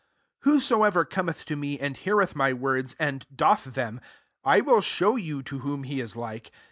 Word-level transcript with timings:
47" 0.41 0.53
Whosoever 0.55 1.05
cometh 1.05 1.45
to 1.45 1.55
me, 1.55 1.77
and 1.77 1.95
heareth 1.95 2.35
my 2.35 2.53
words, 2.53 2.95
and 2.99 3.23
doth 3.35 3.75
them, 3.75 4.01
I 4.43 4.59
will 4.59 4.81
show 4.81 5.15
you 5.15 5.43
to 5.43 5.59
whom 5.59 5.83
he 5.83 6.01
is 6.01 6.15
like. 6.15 6.49